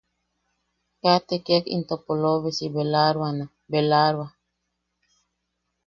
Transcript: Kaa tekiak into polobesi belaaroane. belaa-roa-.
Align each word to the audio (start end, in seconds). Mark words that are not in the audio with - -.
Kaa 1.01 1.19
tekiak 1.27 1.65
into 1.75 1.95
polobesi 2.05 2.65
belaaroane. 2.75 3.45
belaa-roa-. 3.71 4.35